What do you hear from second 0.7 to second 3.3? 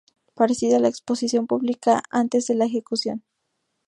era la exposición pública antes de la ejecución.